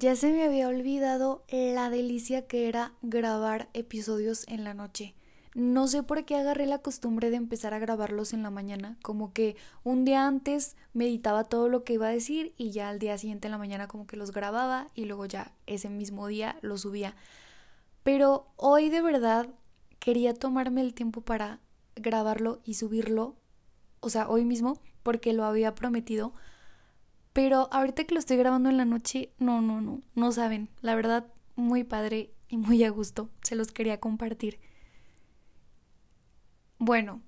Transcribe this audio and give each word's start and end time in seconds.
Ya 0.00 0.14
se 0.14 0.30
me 0.30 0.44
había 0.44 0.68
olvidado 0.68 1.42
la 1.50 1.90
delicia 1.90 2.46
que 2.46 2.68
era 2.68 2.92
grabar 3.02 3.68
episodios 3.74 4.46
en 4.46 4.62
la 4.62 4.72
noche. 4.72 5.16
No 5.56 5.88
sé 5.88 6.04
por 6.04 6.24
qué 6.24 6.36
agarré 6.36 6.66
la 6.66 6.78
costumbre 6.78 7.30
de 7.30 7.36
empezar 7.36 7.74
a 7.74 7.80
grabarlos 7.80 8.32
en 8.32 8.44
la 8.44 8.50
mañana, 8.50 8.96
como 9.02 9.32
que 9.32 9.56
un 9.82 10.04
día 10.04 10.24
antes 10.28 10.76
meditaba 10.92 11.42
todo 11.42 11.68
lo 11.68 11.82
que 11.82 11.94
iba 11.94 12.06
a 12.06 12.12
decir 12.12 12.54
y 12.56 12.70
ya 12.70 12.90
al 12.90 13.00
día 13.00 13.18
siguiente 13.18 13.48
en 13.48 13.52
la 13.52 13.58
mañana 13.58 13.88
como 13.88 14.06
que 14.06 14.16
los 14.16 14.30
grababa 14.30 14.88
y 14.94 15.06
luego 15.06 15.26
ya 15.26 15.52
ese 15.66 15.90
mismo 15.90 16.28
día 16.28 16.60
los 16.62 16.82
subía. 16.82 17.16
Pero 18.04 18.46
hoy 18.54 18.90
de 18.90 19.02
verdad 19.02 19.48
quería 19.98 20.32
tomarme 20.32 20.80
el 20.80 20.94
tiempo 20.94 21.22
para 21.22 21.58
grabarlo 21.96 22.60
y 22.64 22.74
subirlo, 22.74 23.34
o 23.98 24.10
sea, 24.10 24.28
hoy 24.28 24.44
mismo, 24.44 24.80
porque 25.02 25.32
lo 25.32 25.44
había 25.44 25.74
prometido 25.74 26.34
pero 27.38 27.68
ahorita 27.70 28.02
que 28.02 28.14
lo 28.14 28.18
estoy 28.18 28.36
grabando 28.36 28.68
en 28.68 28.78
la 28.78 28.84
noche, 28.84 29.30
no, 29.38 29.62
no, 29.62 29.80
no, 29.80 30.00
no 30.16 30.32
saben. 30.32 30.68
La 30.80 30.96
verdad, 30.96 31.32
muy 31.54 31.84
padre 31.84 32.32
y 32.48 32.56
muy 32.56 32.82
a 32.82 32.90
gusto. 32.90 33.30
Se 33.42 33.54
los 33.54 33.70
quería 33.70 34.00
compartir. 34.00 34.58
Bueno, 36.80 37.22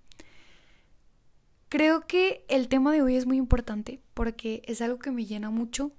creo 1.69 2.09
que 2.09 2.45
el 2.49 2.67
tema 2.67 2.93
de 2.93 3.03
hoy 3.03 3.15
es 3.15 3.25
muy 3.25 3.37
importante 3.37 4.01
porque 4.13 4.63
es 4.65 4.81
algo 4.81 4.99
que 4.99 5.13
me 5.13 5.27
llena 5.27 5.51
mucho 5.51 5.93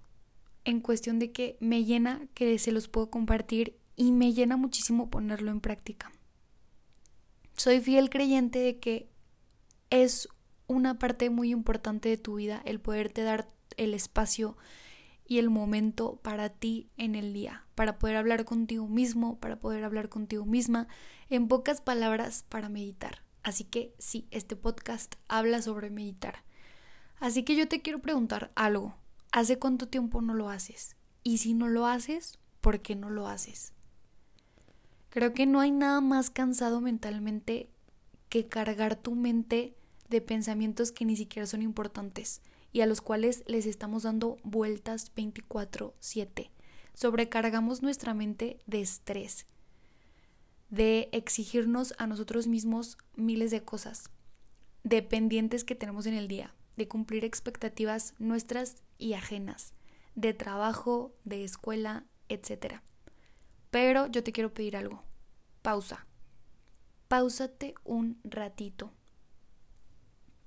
en 0.65 0.81
cuestión 0.81 1.17
de 1.17 1.31
que 1.31 1.55
me 1.61 1.85
llena 1.85 2.27
que 2.33 2.59
se 2.59 2.73
los 2.73 2.89
puedo 2.89 3.09
compartir 3.09 3.79
y 3.95 4.11
me 4.11 4.33
llena 4.33 4.57
muchísimo 4.57 5.09
ponerlo 5.09 5.51
en 5.51 5.61
práctica. 5.61 6.11
Soy 7.55 7.79
fiel 7.79 8.09
creyente 8.09 8.59
de 8.59 8.77
que 8.77 9.07
es 9.89 10.27
una 10.67 10.99
parte 10.99 11.29
muy 11.29 11.51
importante 11.51 12.09
de 12.09 12.17
tu 12.17 12.35
vida 12.35 12.61
el 12.65 12.81
poderte 12.81 13.21
dar 13.21 13.47
el 13.83 13.93
espacio 13.93 14.57
y 15.25 15.39
el 15.39 15.49
momento 15.49 16.17
para 16.17 16.49
ti 16.49 16.89
en 16.97 17.15
el 17.15 17.33
día, 17.33 17.65
para 17.75 17.97
poder 17.99 18.17
hablar 18.17 18.45
contigo 18.45 18.87
mismo, 18.87 19.39
para 19.39 19.59
poder 19.59 19.83
hablar 19.83 20.09
contigo 20.09 20.45
misma, 20.45 20.87
en 21.29 21.47
pocas 21.47 21.81
palabras, 21.81 22.45
para 22.49 22.69
meditar. 22.69 23.23
Así 23.43 23.63
que 23.63 23.93
sí, 23.97 24.27
este 24.31 24.55
podcast 24.55 25.15
habla 25.27 25.61
sobre 25.61 25.89
meditar. 25.89 26.43
Así 27.19 27.43
que 27.43 27.55
yo 27.55 27.67
te 27.67 27.81
quiero 27.81 27.99
preguntar 27.99 28.51
algo. 28.55 28.95
¿Hace 29.31 29.57
cuánto 29.57 29.87
tiempo 29.87 30.21
no 30.21 30.33
lo 30.33 30.49
haces? 30.49 30.95
Y 31.23 31.37
si 31.37 31.53
no 31.53 31.69
lo 31.69 31.87
haces, 31.87 32.39
¿por 32.59 32.81
qué 32.81 32.95
no 32.95 33.09
lo 33.09 33.27
haces? 33.27 33.73
Creo 35.09 35.33
que 35.33 35.45
no 35.45 35.59
hay 35.59 35.71
nada 35.71 36.01
más 36.01 36.29
cansado 36.29 36.81
mentalmente 36.81 37.69
que 38.27 38.47
cargar 38.47 38.95
tu 38.95 39.15
mente 39.15 39.75
de 40.09 40.21
pensamientos 40.21 40.91
que 40.91 41.05
ni 41.05 41.15
siquiera 41.15 41.47
son 41.47 41.61
importantes 41.61 42.41
y 42.71 42.81
a 42.81 42.85
los 42.85 43.01
cuales 43.01 43.43
les 43.47 43.65
estamos 43.65 44.03
dando 44.03 44.37
vueltas 44.43 45.11
24/7. 45.15 46.51
Sobrecargamos 46.93 47.81
nuestra 47.81 48.13
mente 48.13 48.59
de 48.65 48.81
estrés, 48.81 49.45
de 50.69 51.09
exigirnos 51.11 51.93
a 51.97 52.07
nosotros 52.07 52.47
mismos 52.47 52.97
miles 53.15 53.51
de 53.51 53.63
cosas, 53.63 54.09
de 54.83 55.01
pendientes 55.01 55.63
que 55.63 55.75
tenemos 55.75 56.05
en 56.05 56.13
el 56.13 56.27
día, 56.27 56.53
de 56.77 56.87
cumplir 56.87 57.25
expectativas 57.25 58.13
nuestras 58.19 58.83
y 58.97 59.13
ajenas, 59.13 59.73
de 60.15 60.33
trabajo, 60.33 61.13
de 61.23 61.43
escuela, 61.43 62.05
etc. 62.29 62.81
Pero 63.69 64.07
yo 64.07 64.23
te 64.23 64.31
quiero 64.31 64.53
pedir 64.53 64.75
algo. 64.77 65.03
Pausa. 65.61 66.07
Páusate 67.07 67.75
un 67.83 68.19
ratito 68.23 68.93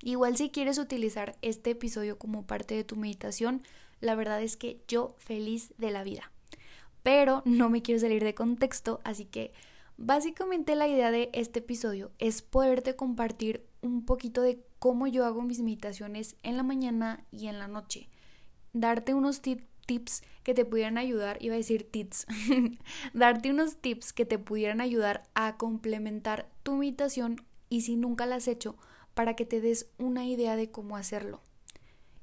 Igual 0.04 0.36
si 0.36 0.50
quieres 0.50 0.76
utilizar 0.76 1.34
este 1.40 1.70
episodio 1.70 2.18
como 2.18 2.46
parte 2.46 2.74
de 2.74 2.84
tu 2.84 2.94
meditación, 2.94 3.62
la 4.00 4.14
verdad 4.14 4.42
es 4.42 4.58
que 4.58 4.82
yo 4.86 5.14
feliz 5.16 5.72
de 5.78 5.90
la 5.90 6.04
vida. 6.04 6.30
Pero 7.02 7.40
no 7.46 7.70
me 7.70 7.80
quiero 7.80 7.98
salir 7.98 8.22
de 8.22 8.34
contexto, 8.34 9.00
así 9.02 9.24
que 9.24 9.54
básicamente 9.96 10.74
la 10.76 10.88
idea 10.88 11.10
de 11.10 11.30
este 11.32 11.60
episodio 11.60 12.12
es 12.18 12.42
poderte 12.42 12.96
compartir 12.96 13.64
un 13.80 14.04
poquito 14.04 14.42
de 14.42 14.62
cómo 14.78 15.06
yo 15.06 15.24
hago 15.24 15.40
mis 15.40 15.60
meditaciones 15.60 16.36
en 16.42 16.58
la 16.58 16.62
mañana 16.64 17.24
y 17.32 17.46
en 17.46 17.58
la 17.58 17.66
noche. 17.66 18.10
Darte 18.74 19.14
unos 19.14 19.40
tips 19.40 20.22
que 20.42 20.52
te 20.52 20.66
pudieran 20.66 20.98
ayudar, 20.98 21.38
iba 21.40 21.54
a 21.54 21.58
decir 21.58 21.90
tips, 21.90 22.26
darte 23.14 23.50
unos 23.50 23.78
tips 23.78 24.12
que 24.12 24.26
te 24.26 24.38
pudieran 24.38 24.82
ayudar 24.82 25.22
a 25.32 25.56
complementar 25.56 26.50
tu 26.62 26.74
meditación 26.74 27.42
y 27.70 27.80
si 27.80 27.96
nunca 27.96 28.26
la 28.26 28.36
has 28.36 28.48
hecho, 28.48 28.76
para 29.14 29.34
que 29.34 29.46
te 29.46 29.60
des 29.60 29.86
una 29.98 30.26
idea 30.26 30.56
de 30.56 30.70
cómo 30.70 30.96
hacerlo. 30.96 31.40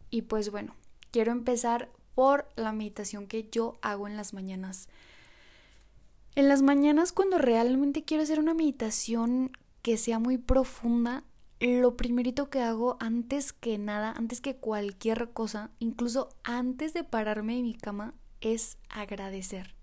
Y 0.10 0.24
pues 0.24 0.52
bueno, 0.52 0.76
quiero 1.12 1.32
empezar 1.32 1.90
por 2.16 2.48
la 2.56 2.74
meditación 2.74 3.28
que 3.28 3.50
yo 3.50 3.78
hago 3.82 4.08
en 4.08 4.18
las 4.18 4.34
mañanas. 4.34 4.90
En 6.36 6.48
las 6.48 6.62
mañanas 6.62 7.12
cuando 7.12 7.38
realmente 7.38 8.04
quiero 8.04 8.24
hacer 8.24 8.40
una 8.40 8.54
meditación 8.54 9.52
que 9.82 9.98
sea 9.98 10.20
muy 10.20 10.38
profunda, 10.38 11.24
lo 11.60 11.96
primerito 11.96 12.50
que 12.50 12.62
hago 12.62 12.98
antes 13.00 13.54
que 13.54 13.78
nada, 13.78 14.12
antes 14.12 14.42
que 14.42 14.56
cualquier 14.56 15.32
cosa, 15.32 15.72
incluso 15.80 16.30
antes 16.44 16.94
de 16.94 17.04
pararme 17.04 17.56
de 17.56 17.62
mi 17.62 17.76
cama, 17.76 18.14
es 18.42 18.78
agradecer. 18.90 19.76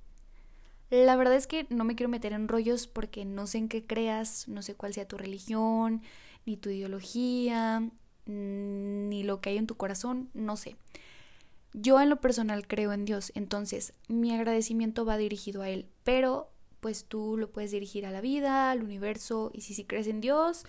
La 0.90 1.16
verdad 1.16 1.34
es 1.34 1.46
que 1.46 1.66
no 1.70 1.84
me 1.84 1.94
quiero 1.94 2.08
meter 2.08 2.32
en 2.32 2.48
rollos 2.48 2.86
porque 2.86 3.24
no 3.24 3.46
sé 3.46 3.58
en 3.58 3.68
qué 3.68 3.86
creas, 3.86 4.48
no 4.48 4.62
sé 4.62 4.74
cuál 4.74 4.94
sea 4.94 5.06
tu 5.06 5.18
religión, 5.18 6.02
ni 6.48 6.56
tu 6.56 6.70
ideología, 6.70 7.80
mm, 7.80 9.08
ni 9.08 9.22
lo 9.22 9.40
que 9.40 9.50
hay 9.50 9.58
en 9.58 9.66
tu 9.66 9.76
corazón, 9.76 10.30
no 10.32 10.56
sé. 10.56 10.76
Yo 11.74 12.00
en 12.00 12.08
lo 12.08 12.20
personal 12.20 12.66
creo 12.66 12.92
en 12.92 13.04
Dios, 13.04 13.30
entonces 13.34 13.92
mi 14.08 14.34
agradecimiento 14.34 15.04
va 15.04 15.18
dirigido 15.18 15.60
a 15.60 15.68
Él, 15.68 15.86
pero 16.04 16.50
pues 16.80 17.04
tú 17.04 17.36
lo 17.36 17.50
puedes 17.50 17.70
dirigir 17.70 18.06
a 18.06 18.10
la 18.10 18.22
vida, 18.22 18.70
al 18.70 18.82
universo, 18.82 19.50
y 19.52 19.60
si, 19.60 19.74
si 19.74 19.84
crees 19.84 20.06
en 20.06 20.22
Dios 20.22 20.64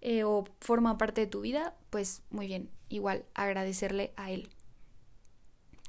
eh, 0.00 0.22
o 0.22 0.44
forma 0.60 0.98
parte 0.98 1.22
de 1.22 1.26
tu 1.26 1.40
vida, 1.40 1.74
pues 1.90 2.22
muy 2.30 2.46
bien, 2.46 2.70
igual 2.88 3.24
agradecerle 3.34 4.12
a 4.16 4.30
Él. 4.30 4.48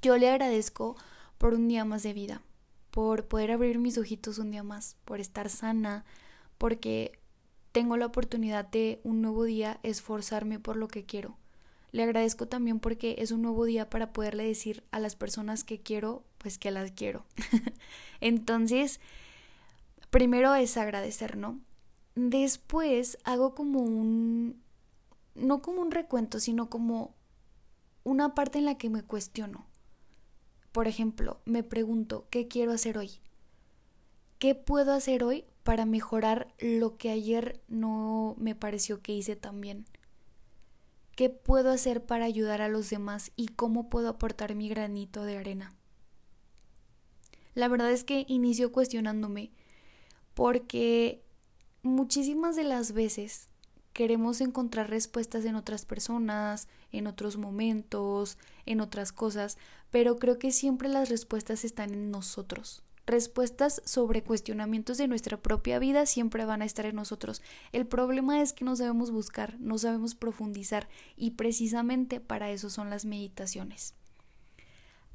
Yo 0.02 0.18
le 0.18 0.30
agradezco 0.30 0.96
por 1.38 1.54
un 1.54 1.68
día 1.68 1.86
más 1.86 2.02
de 2.02 2.14
vida, 2.14 2.42
por 2.90 3.28
poder 3.28 3.52
abrir 3.52 3.78
mis 3.78 3.98
ojitos 4.00 4.40
un 4.40 4.50
día 4.50 4.64
más, 4.64 4.98
por 5.06 5.20
estar 5.20 5.50
sana, 5.50 6.04
porque 6.58 7.20
tengo 7.76 7.98
la 7.98 8.06
oportunidad 8.06 8.66
de 8.66 9.02
un 9.04 9.22
nuevo 9.22 9.44
día 9.44 9.82
esforzarme 9.84 10.60
por 10.60 10.78
lo 10.78 10.88
que 10.88 11.04
quiero. 11.04 11.36
Le 11.92 12.04
agradezco 12.04 12.48
también 12.48 12.80
porque 12.80 13.16
es 13.18 13.32
un 13.32 13.42
nuevo 13.42 13.66
día 13.66 13.90
para 13.90 14.14
poderle 14.14 14.46
decir 14.46 14.86
a 14.92 15.00
las 15.02 15.18
personas 15.18 15.66
que 15.66 15.82
quiero, 15.82 16.24
pues 16.38 16.58
que 16.58 16.72
las 16.72 16.92
quiero. 16.92 17.26
Entonces, 18.22 19.02
primero 20.10 20.56
es 20.56 20.78
agradecer, 20.78 21.36
¿no? 21.36 21.60
Después 22.16 23.18
hago 23.26 23.54
como 23.56 23.82
un, 23.82 24.64
no 25.34 25.62
como 25.62 25.82
un 25.82 25.92
recuento, 25.92 26.40
sino 26.40 26.70
como 26.70 27.14
una 28.06 28.36
parte 28.36 28.58
en 28.58 28.64
la 28.64 28.78
que 28.78 28.90
me 28.90 29.04
cuestiono. 29.04 29.66
Por 30.72 30.88
ejemplo, 30.88 31.42
me 31.44 31.62
pregunto, 31.62 32.26
¿qué 32.30 32.48
quiero 32.48 32.72
hacer 32.72 32.98
hoy? 32.98 33.20
¿Qué 34.40 34.56
puedo 34.56 34.94
hacer 34.94 35.26
hoy 35.26 35.44
para 35.66 35.88
mejorar 35.88 36.54
lo 36.60 36.96
que 36.96 37.10
ayer 37.10 37.60
no 37.68 38.36
me 38.38 38.54
pareció 38.54 39.02
que 39.02 39.14
hice 39.14 39.36
tan 39.36 39.60
bien? 39.62 39.86
¿Qué 41.16 41.32
puedo 41.32 41.72
hacer 41.72 42.06
para 42.06 42.26
ayudar 42.26 42.62
a 42.62 42.70
los 42.70 42.92
demás 42.92 43.32
y 43.36 43.48
cómo 43.48 43.90
puedo 43.90 44.10
aportar 44.10 44.54
mi 44.54 44.70
granito 44.70 45.24
de 45.24 45.40
arena? 45.40 45.74
La 47.56 47.68
verdad 47.68 47.92
es 47.92 48.04
que 48.04 48.26
inicio 48.28 48.72
cuestionándome 48.72 49.52
porque 50.36 51.24
muchísimas 51.82 52.56
de 52.56 52.64
las 52.64 52.92
veces 52.92 53.50
queremos 53.92 54.42
encontrar 54.42 54.92
respuestas 54.92 55.46
en 55.46 55.56
otras 55.56 55.84
personas, 55.86 56.68
en 56.92 57.08
otros 57.08 57.38
momentos, 57.38 58.38
en 58.68 58.82
otras 58.82 59.12
cosas, 59.12 59.58
pero 59.90 60.20
creo 60.20 60.38
que 60.38 60.52
siempre 60.52 60.90
las 60.90 61.10
respuestas 61.10 61.66
están 61.66 61.92
en 61.92 62.12
nosotros 62.12 62.84
respuestas 63.06 63.82
sobre 63.86 64.24
cuestionamientos 64.24 64.98
de 64.98 65.08
nuestra 65.08 65.38
propia 65.38 65.80
vida 65.80 66.06
siempre 66.06 66.46
van 66.46 66.62
a 66.62 66.66
estar 66.66 66.86
en 66.86 66.96
nosotros. 66.96 67.42
El 67.72 67.86
problema 67.88 68.42
es 68.42 68.54
que 68.54 68.66
no 68.66 68.76
sabemos 68.76 69.12
buscar, 69.12 69.60
no 69.60 69.78
sabemos 69.78 70.16
profundizar 70.16 70.88
y 71.16 71.32
precisamente 71.32 72.20
para 72.20 72.52
eso 72.52 72.70
son 72.70 72.90
las 72.90 73.06
meditaciones. 73.06 73.94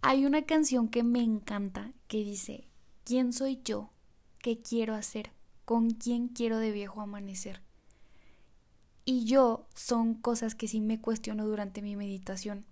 Hay 0.03 0.25
una 0.25 0.43
canción 0.43 0.89
que 0.89 1.03
me 1.03 1.23
encanta 1.23 1.93
que 2.07 2.19
dice, 2.19 2.69
¿quién 3.05 3.33
soy 3.33 3.61
yo? 3.65 3.91
¿Qué 4.39 4.63
quiero 4.63 4.95
hacer? 4.95 5.33
¿Con 5.65 5.91
quién 5.91 6.29
quiero 6.29 6.59
de 6.59 6.73
viejo 6.73 7.03
amanecer? 7.03 7.61
Y 9.05 9.25
yo 9.25 9.67
son 9.75 10.15
cosas 10.15 10.55
que 10.55 10.69
sí 10.69 10.81
me 10.81 11.01
cuestiono 11.01 11.47
durante 11.47 11.83
mi 11.83 11.97
meditación. 11.97 12.65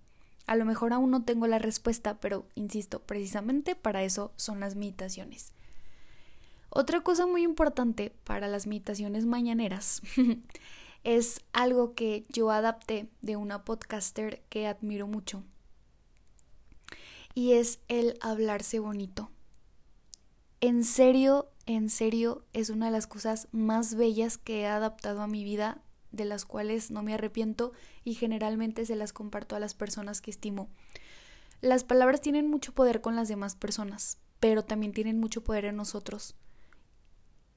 A 0.49 0.57
lo 0.57 0.65
mejor 0.65 0.93
aún 0.93 1.11
no 1.13 1.23
tengo 1.23 1.47
la 1.47 1.61
respuesta, 1.61 2.19
pero 2.19 2.47
insisto, 2.57 3.01
precisamente 3.03 3.77
para 3.77 4.03
eso 4.03 4.33
son 4.37 4.59
las 4.59 4.75
meditaciones. 4.75 5.53
Otra 6.71 7.03
cosa 7.03 7.27
muy 7.27 7.43
importante 7.43 8.13
para 8.25 8.49
las 8.49 8.67
meditaciones 8.67 9.27
mañaneras 9.27 10.03
es 11.05 11.43
algo 11.53 11.95
que 11.95 12.25
yo 12.31 12.51
adapté 12.51 13.09
de 13.23 13.37
una 13.37 13.65
podcaster 13.65 14.43
que 14.49 14.67
admiro 14.67 15.07
mucho. 15.07 15.45
y 17.35 17.53
es 17.53 17.79
el 17.89 18.19
hablarse 18.21 18.81
bonito. 18.81 19.31
En 20.61 20.83
serio, 20.83 21.51
en 21.67 21.89
serio, 21.89 22.43
es 22.53 22.71
una 22.71 22.87
de 22.87 22.93
las 22.93 23.07
cosas 23.07 23.47
más 23.53 23.95
bellas 23.95 24.39
que 24.39 24.63
he 24.63 24.67
adaptado 24.67 25.23
a 25.23 25.29
mi 25.29 25.45
vida, 25.45 25.81
de 26.13 26.25
las 26.25 26.45
cuales 26.45 26.91
no 26.91 27.03
me 27.03 27.15
arrepiento 27.15 27.73
y 28.05 28.15
generalmente 28.15 28.87
se 28.87 28.97
las 28.97 29.13
comparto 29.13 29.57
a 29.57 29.61
las 29.61 29.75
personas 29.75 30.21
que 30.21 30.31
estimo. 30.31 30.69
Las 31.61 31.85
palabras 31.85 32.21
tienen 32.21 32.49
mucho 32.49 32.73
poder 32.73 33.01
con 33.01 33.17
las 33.17 33.29
demás 33.29 33.57
personas, 33.57 34.19
pero 34.41 34.65
también 34.65 34.93
tienen 34.93 35.19
mucho 35.19 35.43
poder 35.43 35.65
en 35.65 35.77
nosotros. 35.77 36.37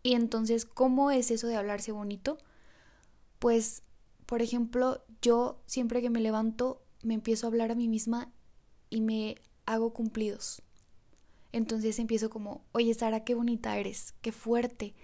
Y 0.03 0.15
entonces, 0.15 0.65
¿cómo 0.65 1.11
es 1.11 1.29
eso 1.29 1.47
de 1.47 1.55
hablarse 1.55 1.91
bonito? 1.91 2.37
Pues, 3.39 3.83
por 4.25 4.41
ejemplo, 4.41 5.03
yo 5.21 5.61
siempre 5.67 6.01
que 6.01 6.09
me 6.09 6.19
levanto 6.19 6.81
me 7.03 7.13
empiezo 7.13 7.45
a 7.45 7.49
hablar 7.49 7.71
a 7.71 7.75
mí 7.75 7.87
misma 7.87 8.31
y 8.89 9.01
me 9.01 9.35
hago 9.65 9.93
cumplidos. 9.93 10.61
Entonces 11.51 11.99
empiezo 11.99 12.29
como, 12.29 12.63
oye 12.71 12.93
Sara, 12.93 13.23
qué 13.23 13.35
bonita 13.35 13.77
eres, 13.77 14.13
qué 14.21 14.31
fuerte, 14.31 14.95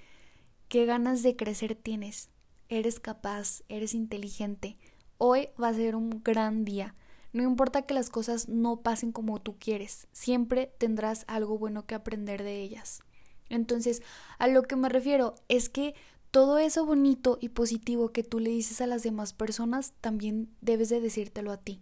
qué 0.69 0.85
ganas 0.85 1.23
de 1.23 1.35
crecer 1.35 1.75
tienes, 1.75 2.29
eres 2.69 2.99
capaz, 2.99 3.63
eres 3.69 3.93
inteligente, 3.93 4.77
hoy 5.17 5.49
va 5.61 5.69
a 5.69 5.73
ser 5.73 5.95
un 5.95 6.21
gran 6.23 6.65
día. 6.65 6.95
No 7.33 7.43
importa 7.43 7.83
que 7.83 7.93
las 7.93 8.09
cosas 8.09 8.47
no 8.47 8.81
pasen 8.81 9.11
como 9.11 9.39
tú 9.41 9.57
quieres, 9.59 10.07
siempre 10.11 10.73
tendrás 10.77 11.25
algo 11.27 11.57
bueno 11.57 11.85
que 11.85 11.95
aprender 11.95 12.43
de 12.43 12.61
ellas. 12.61 13.01
Entonces, 13.49 14.01
a 14.39 14.47
lo 14.47 14.63
que 14.63 14.75
me 14.75 14.89
refiero 14.89 15.35
es 15.47 15.69
que 15.69 15.95
todo 16.31 16.57
eso 16.57 16.85
bonito 16.85 17.37
y 17.41 17.49
positivo 17.49 18.11
que 18.11 18.23
tú 18.23 18.39
le 18.39 18.49
dices 18.49 18.81
a 18.81 18.87
las 18.87 19.03
demás 19.03 19.33
personas, 19.33 19.93
también 20.01 20.49
debes 20.61 20.89
de 20.89 21.01
decírtelo 21.01 21.51
a 21.51 21.57
ti. 21.57 21.81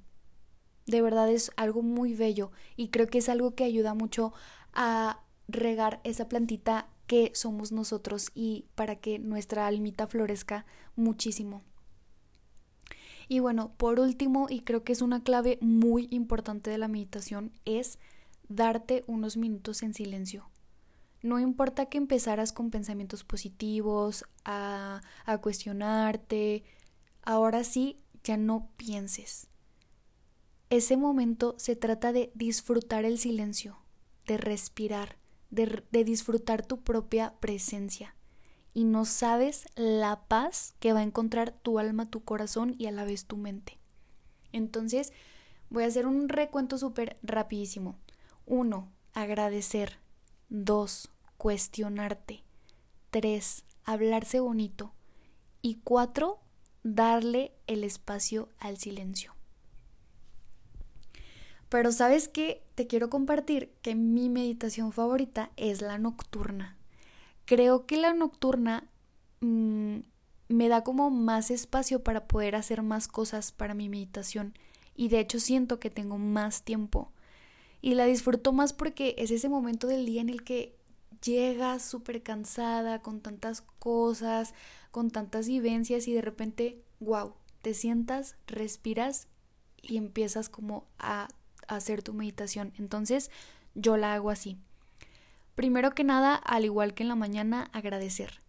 De 0.86 1.02
verdad 1.02 1.32
es 1.32 1.52
algo 1.58 1.82
muy 1.82 2.14
bello 2.14 2.52
y 2.76 2.90
creo 2.90 3.08
que 3.08 3.18
es 3.18 3.30
algo 3.30 3.56
que 3.56 3.64
ayuda 3.64 3.96
mucho 3.96 4.34
a 4.74 5.22
regar 5.48 6.00
esa 6.04 6.28
plantita 6.28 6.88
que 7.08 7.32
somos 7.34 7.72
nosotros 7.72 8.32
y 8.34 8.66
para 8.76 8.96
que 8.96 9.20
nuestra 9.20 9.68
almita 9.68 10.08
florezca 10.08 10.66
muchísimo. 10.96 11.64
Y 13.28 13.40
bueno, 13.40 13.74
por 13.78 14.00
último, 14.00 14.48
y 14.50 14.62
creo 14.62 14.84
que 14.84 14.94
es 14.94 15.02
una 15.02 15.24
clave 15.24 15.58
muy 15.62 16.08
importante 16.12 16.70
de 16.70 16.78
la 16.78 16.88
meditación, 16.88 17.52
es 17.66 17.98
darte 18.48 19.04
unos 19.08 19.38
minutos 19.38 19.82
en 19.84 19.94
silencio. 19.94 20.50
No 21.22 21.40
importa 21.40 21.88
que 21.88 21.98
empezaras 21.98 22.54
con 22.54 22.70
pensamientos 22.70 23.24
positivos, 23.24 24.26
a, 24.44 25.02
a 25.26 25.38
cuestionarte, 25.40 26.64
ahora 27.24 27.64
sí, 27.64 27.98
ya 28.24 28.38
no 28.38 28.70
pienses. 28.78 29.48
Ese 30.70 30.98
momento 30.98 31.56
se 31.58 31.76
trata 31.76 32.12
de 32.12 32.32
disfrutar 32.36 33.06
el 33.06 33.18
silencio, 33.18 33.78
de 34.28 34.38
respirar, 34.38 35.18
de, 35.56 36.04
disfrutar 36.04 36.66
tu 36.66 36.82
propia 36.82 37.34
presencia 37.40 38.16
y 38.74 38.84
no 38.84 39.06
sabes 39.06 39.66
la 39.76 40.28
paz 40.28 40.76
que 40.80 40.94
va 40.94 41.00
a 41.00 41.04
encontrar 41.04 41.52
tu 41.52 41.80
alma, 41.80 42.10
tu 42.10 42.24
corazón 42.24 42.76
y 42.78 42.88
a 42.88 42.92
la 42.92 43.06
vez 43.06 43.26
tu 43.26 43.38
mente. 43.38 43.80
Entonces, 44.52 45.14
voy 45.70 45.84
a 45.84 45.88
hacer 45.88 46.06
un 46.06 46.30
recuento 46.30 46.78
súper 46.78 47.18
rapidísimo. 47.24 47.98
Uno, 48.46 48.92
agradecer. 49.14 50.00
Dos, 50.50 51.10
cuestionarte. 51.38 52.44
Tres, 53.10 53.64
hablarse 53.86 54.42
bonito. 54.42 54.94
Y 55.62 55.76
cuatro, 55.84 56.42
darle 56.84 57.54
el 57.66 57.84
espacio 57.84 58.50
al 58.60 58.78
silencio. 58.78 59.36
Pero 61.70 61.92
sabes 61.92 62.28
qué, 62.28 62.65
te 62.76 62.88
quiero 62.88 63.10
compartir 63.10 63.74
que 63.82 63.96
mi 63.96 64.30
meditación 64.30 64.92
favorita 64.92 65.52
es 65.56 65.82
la 65.82 65.98
nocturna. 65.98 66.78
Creo 67.46 67.86
que 67.86 67.98
la 67.98 68.14
nocturna 68.14 68.90
mm, 69.42 70.00
me 70.50 70.70
da 70.70 70.84
como 70.84 71.10
más 71.10 71.52
espacio 71.52 72.04
para 72.04 72.28
poder 72.28 72.56
hacer 72.56 72.82
más 72.84 73.08
cosas 73.08 73.52
para 73.52 73.74
mi 73.74 73.90
meditación 73.90 74.54
y 74.96 75.08
de 75.08 75.20
hecho 75.20 75.40
siento 75.40 75.80
que 75.80 75.90
tengo 75.90 76.18
más 76.18 76.64
tiempo 76.64 77.12
y 77.82 77.96
la 77.96 78.06
disfruto 78.06 78.52
más 78.52 78.74
porque 78.74 79.16
es 79.18 79.32
ese 79.32 79.50
momento 79.50 79.88
del 79.88 80.06
día 80.06 80.22
en 80.22 80.30
el 80.30 80.44
que 80.44 80.76
llegas 81.24 81.84
súper 81.84 82.24
cansada, 82.24 83.02
con 83.02 83.22
tantas 83.22 83.62
cosas, 83.62 84.54
con 84.92 85.12
tantas 85.12 85.48
vivencias 85.48 86.08
y 86.08 86.14
de 86.14 86.22
repente, 86.22 86.84
wow, 87.00 87.34
te 87.62 87.74
sientas, 87.74 88.36
respiras 88.48 89.28
y 89.82 89.98
empiezas 89.98 90.50
como 90.50 90.88
a, 90.98 91.28
hacer 91.68 92.04
tu 92.04 92.14
meditación. 92.14 92.74
Entonces 92.78 93.32
yo 93.74 93.98
la 93.98 94.14
hago 94.14 94.30
así. 94.30 94.58
Primero 95.56 95.92
que 95.92 96.04
nada, 96.04 96.36
al 96.36 96.66
igual 96.66 96.94
que 96.94 97.04
en 97.04 97.10
la 97.10 97.16
mañana, 97.16 97.70
agradecer. 97.72 98.42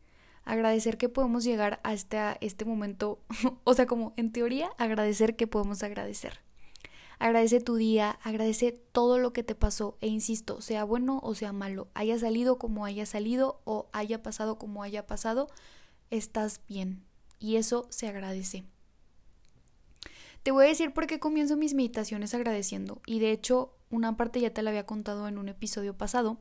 Agradecer 0.45 0.99
que 0.99 1.09
podemos 1.09 1.45
llegar 1.45 1.81
hasta 1.83 2.37
este 2.41 2.65
momento, 2.65 3.21
o 3.65 3.75
sea, 3.75 3.87
como 3.87 4.13
en 4.17 4.33
teoría, 4.33 4.71
agradecer 4.79 5.37
que 5.37 5.47
podemos 5.47 5.83
agradecer. 5.83 6.41
Agradece 7.19 7.61
tu 7.61 7.77
día, 7.77 8.19
agradece 8.23 8.73
todo 8.73 9.19
lo 9.19 9.33
que 9.33 9.43
te 9.43 9.55
pasó 9.55 9.97
e 10.01 10.09
insisto, 10.09 10.61
sea 10.61 10.85
bueno 10.85 11.21
o 11.23 11.35
sea 11.35 11.53
malo, 11.53 11.89
haya 11.95 12.19
salido 12.19 12.59
como 12.59 12.85
haya 12.85 13.07
salido 13.07 13.63
o 13.65 13.89
haya 13.93 14.23
pasado 14.23 14.59
como 14.59 14.83
haya 14.83 15.07
pasado, 15.07 15.49
estás 16.11 16.61
bien 16.69 17.03
y 17.39 17.57
eso 17.57 17.87
se 17.89 18.09
agradece. 18.09 18.65
Te 20.47 20.53
voy 20.53 20.67
a 20.67 20.69
decir 20.69 20.93
por 20.93 21.09
qué 21.09 21.19
comienzo 21.19 21.57
mis 21.57 21.75
meditaciones 21.75 22.33
agradeciendo 22.33 23.03
y 23.05 23.19
de 23.19 23.33
hecho 23.33 23.75
una 23.91 24.17
parte 24.17 24.41
ya 24.41 24.51
te 24.51 24.63
la 24.63 24.71
había 24.71 24.87
contado 24.87 25.27
en 25.27 25.39
un 25.39 25.49
episodio 25.49 25.99
pasado, 25.99 26.39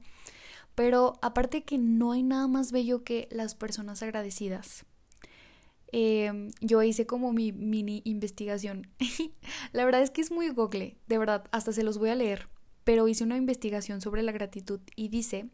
pero 0.76 1.18
aparte 1.24 1.64
que 1.64 1.80
no 1.80 2.12
hay 2.12 2.22
nada 2.22 2.48
más 2.48 2.72
bello 2.72 3.04
que 3.04 3.28
las 3.32 3.56
personas 3.56 4.04
agradecidas. 4.04 4.86
Em, 5.92 6.52
yo 6.62 6.84
hice 6.84 7.08
como 7.08 7.34
mi 7.34 7.52
mini 7.52 8.04
investigación. 8.06 8.92
la 9.74 9.86
verdad 9.86 10.04
es 10.04 10.12
que 10.12 10.22
es 10.22 10.30
muy 10.30 10.50
google, 10.50 10.98
de 11.08 11.18
verdad, 11.18 11.46
hasta 11.50 11.74
se 11.74 11.82
los 11.82 11.98
voy 11.98 12.10
a 12.10 12.16
leer. 12.16 12.48
Pero 12.84 13.08
hice 13.08 13.24
una 13.24 13.38
investigación 13.38 14.02
sobre 14.02 14.22
la 14.22 14.34
gratitud 14.34 14.82
y 14.96 15.08
dice 15.08 15.50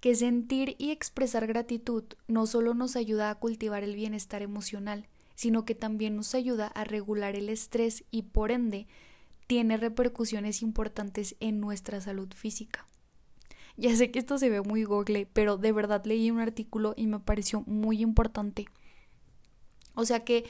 que 0.00 0.16
sentir 0.16 0.74
y 0.78 0.90
expresar 0.90 1.46
gratitud 1.46 2.02
no 2.26 2.46
solo 2.48 2.74
nos 2.74 2.96
ayuda 2.96 3.30
a 3.30 3.36
cultivar 3.36 3.84
el 3.84 3.94
bienestar 3.94 4.42
emocional, 4.42 5.06
sino 5.38 5.64
que 5.64 5.76
también 5.76 6.16
nos 6.16 6.34
ayuda 6.34 6.66
a 6.66 6.82
regular 6.82 7.36
el 7.36 7.48
estrés 7.48 8.02
y 8.10 8.22
por 8.22 8.50
ende 8.50 8.88
tiene 9.46 9.76
repercusiones 9.76 10.62
importantes 10.62 11.36
en 11.38 11.60
nuestra 11.60 12.00
salud 12.00 12.26
física. 12.34 12.88
Ya 13.76 13.94
sé 13.94 14.10
que 14.10 14.18
esto 14.18 14.36
se 14.38 14.50
ve 14.50 14.62
muy 14.62 14.82
google, 14.82 15.28
pero 15.32 15.56
de 15.56 15.70
verdad 15.70 16.04
leí 16.04 16.32
un 16.32 16.40
artículo 16.40 16.92
y 16.96 17.06
me 17.06 17.20
pareció 17.20 17.60
muy 17.68 18.02
importante. 18.02 18.66
O 19.94 20.04
sea 20.04 20.24
que 20.24 20.44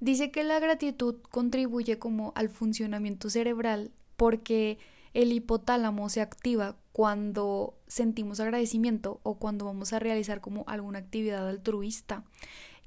dice 0.00 0.32
que 0.32 0.42
la 0.42 0.58
gratitud 0.58 1.14
contribuye 1.30 2.00
como 2.00 2.32
al 2.34 2.48
funcionamiento 2.48 3.30
cerebral 3.30 3.92
porque 4.16 4.76
el 5.14 5.30
hipotálamo 5.30 6.08
se 6.08 6.20
activa 6.20 6.74
cuando 6.90 7.78
sentimos 7.86 8.40
agradecimiento 8.40 9.20
o 9.22 9.36
cuando 9.36 9.66
vamos 9.66 9.92
a 9.92 10.00
realizar 10.00 10.40
como 10.40 10.64
alguna 10.66 10.98
actividad 10.98 11.48
altruista. 11.48 12.24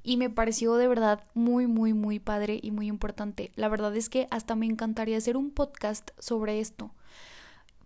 Y 0.07 0.17
me 0.17 0.29
pareció 0.29 0.75
de 0.75 0.87
verdad 0.87 1.23
muy, 1.33 1.65
muy, 1.65 1.93
muy 1.93 2.19
padre 2.19 2.59
y 2.61 2.69
muy 2.69 2.85
importante. 2.85 3.51
La 3.55 3.69
verdad 3.69 3.95
es 3.95 4.07
que 4.07 4.27
hasta 4.29 4.55
me 4.55 4.67
encantaría 4.67 5.17
hacer 5.17 5.35
un 5.35 5.49
podcast 5.49 6.11
sobre 6.19 6.59
esto. 6.59 6.91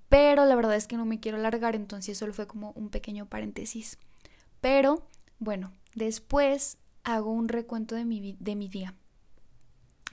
Pero 0.09 0.43
la 0.43 0.55
verdad 0.55 0.75
es 0.75 0.85
que 0.85 0.97
no 0.97 1.05
me 1.05 1.21
quiero 1.21 1.37
alargar, 1.37 1.77
entonces 1.77 2.17
solo 2.17 2.33
fue 2.33 2.45
como 2.45 2.71
un 2.71 2.89
pequeño 2.89 3.27
paréntesis. 3.27 3.97
Pero 4.59 5.07
bueno, 5.39 5.71
después 5.95 6.77
hago 7.05 7.31
un 7.31 7.47
recuento 7.47 7.95
de 7.95 8.03
mi, 8.03 8.35
de 8.37 8.55
mi 8.57 8.67
día. 8.67 8.95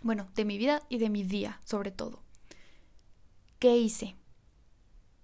Bueno, 0.03 0.29
de 0.37 0.45
mi 0.45 0.59
vida 0.59 0.83
y 0.89 0.99
de 0.99 1.11
mi 1.11 1.25
día, 1.25 1.61
sobre 1.65 1.91
todo. 1.91 2.23
¿Qué 3.59 3.77
hice? 3.77 4.15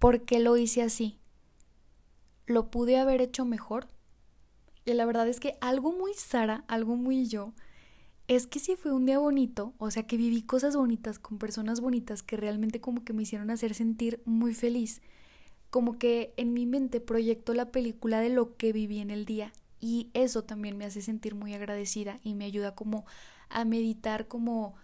¿Por 0.00 0.22
qué 0.22 0.40
lo 0.40 0.56
hice 0.56 0.82
así? 0.82 1.20
¿Lo 2.46 2.72
pude 2.72 2.98
haber 2.98 3.20
hecho 3.20 3.44
mejor? 3.44 3.86
Y 4.84 4.94
la 4.94 5.04
verdad 5.04 5.28
es 5.28 5.40
que 5.40 5.56
algo 5.60 5.92
muy 5.92 6.12
Sara, 6.14 6.64
algo 6.68 6.96
muy 6.96 7.26
yo, 7.26 7.52
es 8.28 8.46
que 8.46 8.58
si 8.58 8.76
fue 8.76 8.92
un 8.92 9.06
día 9.06 9.18
bonito, 9.18 9.74
o 9.78 9.90
sea 9.90 10.06
que 10.06 10.16
viví 10.16 10.42
cosas 10.42 10.76
bonitas 10.76 11.18
con 11.18 11.38
personas 11.38 11.80
bonitas 11.80 12.22
que 12.22 12.36
realmente 12.36 12.80
como 12.80 13.04
que 13.04 13.12
me 13.12 13.22
hicieron 13.22 13.50
hacer 13.50 13.74
sentir 13.74 14.22
muy 14.24 14.54
feliz, 14.54 15.02
como 15.70 15.98
que 15.98 16.34
en 16.36 16.52
mi 16.52 16.66
mente 16.66 17.00
proyecto 17.00 17.54
la 17.54 17.70
película 17.70 18.20
de 18.20 18.28
lo 18.28 18.56
que 18.56 18.72
viví 18.72 19.00
en 19.00 19.10
el 19.10 19.24
día 19.24 19.52
y 19.80 20.10
eso 20.14 20.44
también 20.44 20.76
me 20.76 20.84
hace 20.84 21.02
sentir 21.02 21.34
muy 21.34 21.54
agradecida 21.54 22.20
y 22.22 22.34
me 22.34 22.44
ayuda 22.44 22.74
como 22.74 23.04
a 23.48 23.64
meditar 23.64 24.28
como 24.28 24.74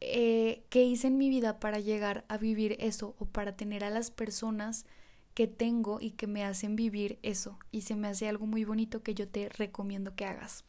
eh, 0.00 0.64
qué 0.68 0.82
hice 0.82 1.06
en 1.06 1.18
mi 1.18 1.28
vida 1.28 1.60
para 1.60 1.78
llegar 1.78 2.24
a 2.28 2.38
vivir 2.38 2.76
eso 2.80 3.14
o 3.18 3.26
para 3.26 3.56
tener 3.56 3.84
a 3.84 3.90
las 3.90 4.10
personas 4.10 4.84
que 5.34 5.46
tengo 5.46 6.00
y 6.00 6.12
que 6.12 6.26
me 6.26 6.44
hacen 6.44 6.76
vivir 6.76 7.18
eso 7.22 7.58
y 7.70 7.82
se 7.82 7.96
me 7.96 8.08
hace 8.08 8.28
algo 8.28 8.46
muy 8.46 8.64
bonito 8.64 9.02
que 9.02 9.14
yo 9.14 9.28
te 9.28 9.48
recomiendo 9.48 10.14
que 10.14 10.24
hagas. 10.24 10.64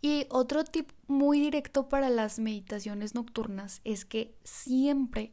Y 0.00 0.26
otro 0.30 0.64
tip 0.64 0.90
muy 1.06 1.38
directo 1.38 1.88
para 1.88 2.10
las 2.10 2.40
meditaciones 2.40 3.14
nocturnas 3.14 3.80
es 3.84 4.04
que 4.04 4.34
siempre, 4.42 5.32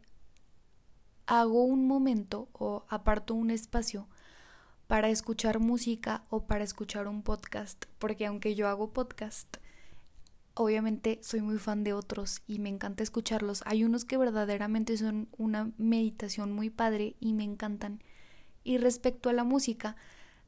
hago 1.25 1.63
un 1.63 1.87
momento 1.87 2.49
o 2.53 2.85
aparto 2.89 3.35
un 3.35 3.51
espacio 3.51 4.07
para 4.87 5.09
escuchar 5.09 5.59
música 5.59 6.23
o 6.29 6.47
para 6.47 6.63
escuchar 6.63 7.07
un 7.07 7.21
podcast, 7.21 7.85
porque 7.99 8.25
aunque 8.25 8.55
yo 8.55 8.67
hago 8.67 8.93
podcast, 8.93 9.57
obviamente 10.59 11.19
soy 11.23 11.39
muy 11.39 11.57
fan 11.57 11.85
de 11.85 11.93
otros 11.93 12.41
y 12.45 12.59
me 12.59 12.67
encanta 12.67 13.01
escucharlos. 13.01 13.63
Hay 13.65 13.85
unos 13.85 14.03
que 14.03 14.17
verdaderamente 14.17 14.97
son 14.97 15.29
una 15.37 15.71
meditación 15.77 16.51
muy 16.51 16.69
padre 16.69 17.15
y 17.21 17.31
me 17.31 17.45
encantan. 17.45 18.03
Y 18.65 18.77
respecto 18.77 19.29
a 19.29 19.33
la 19.33 19.45
música, 19.45 19.95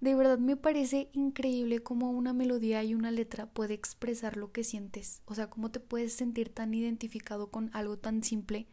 de 0.02 0.14
verdad 0.14 0.38
me 0.38 0.58
parece 0.58 1.10
increíble 1.14 1.80
cómo 1.80 2.12
una 2.12 2.34
melodía 2.34 2.84
y 2.84 2.94
una 2.94 3.10
letra 3.10 3.46
puede 3.46 3.74
expresar 3.74 4.36
lo 4.36 4.52
que 4.52 4.66
sientes. 4.66 5.22
O 5.28 5.34
sea, 5.34 5.50
cómo 5.50 5.72
te 5.72 5.80
puedes 5.80 6.12
sentir 6.12 6.50
tan 6.50 6.74
identificado 6.74 7.50
con 7.50 7.70
algo 7.72 7.98
tan 7.98 8.22
simple 8.22 8.68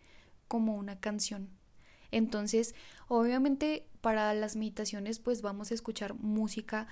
como 0.49 0.75
una 0.75 0.99
canción. 0.99 1.51
Entonces, 2.11 2.75
obviamente 3.07 3.87
para 4.01 4.35
las 4.35 4.57
meditaciones 4.57 5.21
pues 5.21 5.41
vamos 5.43 5.71
a 5.71 5.75
escuchar 5.75 6.15
música 6.15 6.89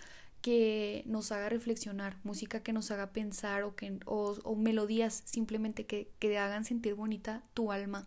que 0.46 1.02
nos 1.06 1.32
haga 1.32 1.48
reflexionar, 1.48 2.18
música 2.22 2.60
que 2.60 2.72
nos 2.72 2.92
haga 2.92 3.10
pensar 3.10 3.64
o, 3.64 3.74
que, 3.74 3.98
o, 4.04 4.54
melodías 4.54 5.24
simplemente 5.24 5.86
que, 5.86 6.08
que 6.20 6.38
hagan 6.38 6.64
sentir 6.64 6.94
bonita 6.94 7.42
tu 7.52 7.72
alma. 7.72 8.06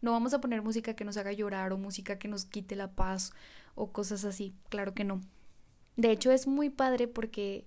No 0.00 0.12
vamos 0.12 0.32
a 0.32 0.40
poner 0.40 0.62
música 0.62 0.94
que 0.94 1.04
nos 1.04 1.16
haga 1.16 1.32
llorar 1.32 1.72
o 1.72 1.78
música 1.78 2.20
que 2.20 2.28
nos 2.28 2.44
quite 2.44 2.76
la 2.76 2.92
paz 2.92 3.32
o 3.74 3.90
cosas 3.90 4.24
así, 4.24 4.54
claro 4.68 4.94
que 4.94 5.02
no. 5.02 5.22
De 5.96 6.12
hecho 6.12 6.30
es 6.30 6.46
muy 6.46 6.70
padre 6.70 7.08
porque, 7.08 7.66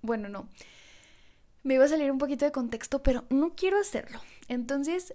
bueno, 0.00 0.28
no, 0.28 0.48
me 1.62 1.74
iba 1.74 1.84
a 1.84 1.88
salir 1.88 2.10
un 2.10 2.18
poquito 2.18 2.44
de 2.44 2.50
contexto, 2.50 3.04
pero 3.04 3.24
no 3.30 3.54
quiero 3.54 3.78
hacerlo. 3.78 4.20
Entonces, 4.48 5.14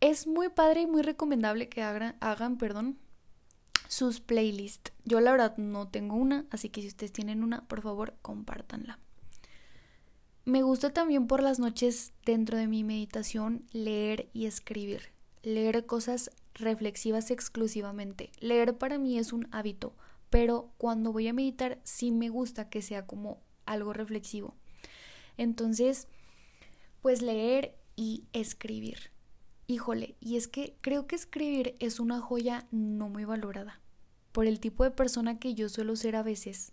es 0.00 0.26
muy 0.26 0.48
padre 0.48 0.80
y 0.80 0.86
muy 0.88 1.02
recomendable 1.02 1.68
que 1.68 1.80
hagan, 1.80 2.16
hagan 2.18 2.58
perdón, 2.58 2.98
sus 3.92 4.20
playlists. 4.20 4.90
Yo 5.04 5.20
la 5.20 5.32
verdad 5.32 5.54
no 5.58 5.86
tengo 5.86 6.16
una, 6.16 6.46
así 6.50 6.70
que 6.70 6.80
si 6.80 6.88
ustedes 6.88 7.12
tienen 7.12 7.44
una, 7.44 7.68
por 7.68 7.82
favor, 7.82 8.14
compártanla. 8.22 8.98
Me 10.46 10.62
gusta 10.62 10.94
también 10.94 11.26
por 11.26 11.42
las 11.42 11.58
noches 11.58 12.14
dentro 12.24 12.56
de 12.56 12.68
mi 12.68 12.84
meditación 12.84 13.66
leer 13.70 14.30
y 14.32 14.46
escribir. 14.46 15.12
Leer 15.42 15.84
cosas 15.84 16.30
reflexivas 16.54 17.30
exclusivamente. 17.30 18.30
Leer 18.40 18.78
para 18.78 18.96
mí 18.96 19.18
es 19.18 19.30
un 19.34 19.46
hábito, 19.52 19.94
pero 20.30 20.72
cuando 20.78 21.12
voy 21.12 21.28
a 21.28 21.34
meditar 21.34 21.78
sí 21.84 22.12
me 22.12 22.30
gusta 22.30 22.70
que 22.70 22.80
sea 22.80 23.06
como 23.06 23.42
algo 23.66 23.92
reflexivo. 23.92 24.56
Entonces, 25.36 26.08
pues 27.02 27.20
leer 27.20 27.76
y 27.94 28.24
escribir. 28.32 29.10
Híjole, 29.66 30.16
y 30.18 30.36
es 30.36 30.48
que 30.48 30.78
creo 30.80 31.06
que 31.06 31.16
escribir 31.16 31.74
es 31.78 32.00
una 32.00 32.20
joya 32.20 32.66
no 32.70 33.10
muy 33.10 33.26
valorada. 33.26 33.81
Por 34.32 34.46
el 34.46 34.60
tipo 34.60 34.84
de 34.84 34.90
persona 34.90 35.38
que 35.38 35.54
yo 35.54 35.68
suelo 35.68 35.94
ser 35.96 36.16
a 36.16 36.22
veces, 36.22 36.72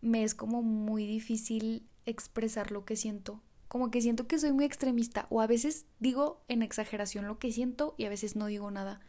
me 0.00 0.22
es 0.22 0.34
como 0.34 0.62
muy 0.62 1.06
difícil 1.06 1.86
expresar 2.06 2.70
lo 2.70 2.84
que 2.84 2.96
siento. 2.96 3.40
Como 3.68 3.90
que 3.90 4.02
siento 4.02 4.26
que 4.26 4.38
soy 4.38 4.52
muy 4.52 4.64
extremista 4.64 5.26
o 5.30 5.40
a 5.40 5.46
veces 5.46 5.86
digo 5.98 6.42
en 6.48 6.62
exageración 6.62 7.26
lo 7.26 7.38
que 7.38 7.52
siento 7.52 7.94
y 7.96 8.04
a 8.04 8.08
veces 8.10 8.36
no 8.36 8.46
digo 8.46 8.70
nada. 8.70 9.00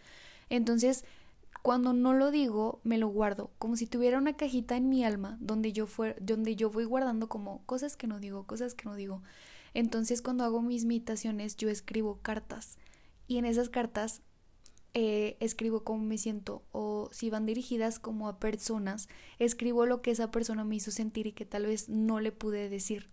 Entonces, 0.49 1.05
cuando 1.61 1.93
no 1.93 2.13
lo 2.13 2.31
digo, 2.31 2.79
me 2.83 2.97
lo 2.97 3.07
guardo, 3.07 3.51
como 3.57 3.75
si 3.75 3.85
tuviera 3.85 4.17
una 4.17 4.33
cajita 4.33 4.75
en 4.77 4.89
mi 4.89 5.03
alma 5.03 5.37
donde 5.39 5.73
yo, 5.73 5.85
fue, 5.87 6.15
donde 6.19 6.55
yo 6.55 6.69
voy 6.69 6.85
guardando 6.85 7.29
como 7.29 7.63
cosas 7.65 7.95
que 7.95 8.07
no 8.07 8.19
digo, 8.19 8.45
cosas 8.47 8.73
que 8.73 8.85
no 8.85 8.95
digo. 8.95 9.21
Entonces, 9.73 10.21
cuando 10.21 10.43
hago 10.43 10.61
mis 10.61 10.85
meditaciones, 10.85 11.55
yo 11.57 11.69
escribo 11.69 12.19
cartas 12.21 12.77
y 13.27 13.37
en 13.37 13.45
esas 13.45 13.69
cartas 13.69 14.21
eh, 14.93 15.37
escribo 15.39 15.83
cómo 15.83 16.03
me 16.03 16.17
siento 16.17 16.63
o 16.71 17.09
si 17.11 17.29
van 17.29 17.45
dirigidas 17.45 17.99
como 17.99 18.27
a 18.27 18.39
personas, 18.39 19.07
escribo 19.39 19.85
lo 19.85 20.01
que 20.01 20.11
esa 20.11 20.31
persona 20.31 20.63
me 20.63 20.75
hizo 20.75 20.91
sentir 20.91 21.27
y 21.27 21.31
que 21.31 21.45
tal 21.45 21.65
vez 21.65 21.89
no 21.89 22.19
le 22.19 22.31
pude 22.31 22.69
decir. 22.69 23.09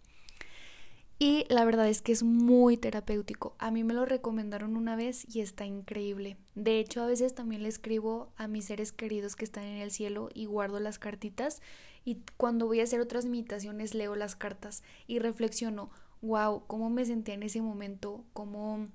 Y 1.20 1.46
la 1.48 1.64
verdad 1.64 1.88
es 1.88 2.00
que 2.00 2.12
es 2.12 2.22
muy 2.22 2.76
terapéutico. 2.76 3.56
A 3.58 3.72
mí 3.72 3.82
me 3.82 3.92
lo 3.92 4.04
recomendaron 4.04 4.76
una 4.76 4.94
vez 4.94 5.26
y 5.34 5.40
está 5.40 5.66
increíble. 5.66 6.36
De 6.54 6.78
hecho, 6.78 7.02
a 7.02 7.06
veces 7.06 7.34
también 7.34 7.64
le 7.64 7.68
escribo 7.68 8.32
a 8.36 8.46
mis 8.46 8.66
seres 8.66 8.92
queridos 8.92 9.34
que 9.34 9.44
están 9.44 9.64
en 9.64 9.78
el 9.78 9.90
cielo 9.90 10.28
y 10.32 10.46
guardo 10.46 10.78
las 10.78 11.00
cartitas 11.00 11.60
y 12.04 12.22
cuando 12.36 12.66
voy 12.66 12.80
a 12.80 12.84
hacer 12.84 13.00
otras 13.00 13.26
meditaciones 13.26 13.94
leo 13.94 14.14
las 14.14 14.36
cartas 14.36 14.84
y 15.08 15.18
reflexiono, 15.18 15.90
wow, 16.22 16.62
cómo 16.66 16.88
me 16.88 17.04
sentía 17.04 17.34
en 17.34 17.42
ese 17.42 17.60
momento, 17.60 18.24
cómo 18.32 18.88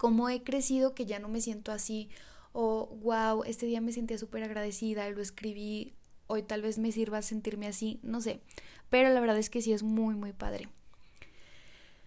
cómo 0.00 0.30
he 0.30 0.42
crecido 0.42 0.94
que 0.94 1.04
ya 1.04 1.18
no 1.18 1.28
me 1.28 1.42
siento 1.42 1.72
así 1.72 2.08
o 2.52 2.86
wow, 3.02 3.44
este 3.44 3.66
día 3.66 3.82
me 3.82 3.92
sentía 3.92 4.16
súper 4.16 4.42
agradecida 4.42 5.06
y 5.06 5.14
lo 5.14 5.20
escribí, 5.20 5.92
hoy 6.26 6.42
tal 6.42 6.62
vez 6.62 6.78
me 6.78 6.90
sirva 6.90 7.20
sentirme 7.20 7.66
así, 7.66 8.00
no 8.02 8.22
sé, 8.22 8.40
pero 8.88 9.10
la 9.10 9.20
verdad 9.20 9.36
es 9.36 9.50
que 9.50 9.60
sí 9.60 9.74
es 9.74 9.82
muy 9.82 10.14
muy 10.14 10.32
padre. 10.32 10.70